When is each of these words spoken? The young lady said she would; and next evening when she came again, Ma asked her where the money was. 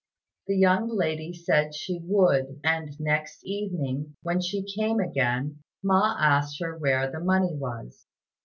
The 0.47 0.57
young 0.57 0.89
lady 0.89 1.31
said 1.31 1.75
she 1.75 1.99
would; 2.03 2.59
and 2.63 2.99
next 2.99 3.45
evening 3.45 4.15
when 4.23 4.41
she 4.41 4.63
came 4.63 4.99
again, 4.99 5.59
Ma 5.83 6.17
asked 6.19 6.59
her 6.59 6.75
where 6.75 7.11
the 7.11 7.19
money 7.19 7.53
was. 7.53 8.03